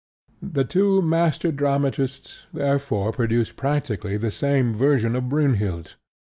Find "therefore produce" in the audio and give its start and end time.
2.51-3.51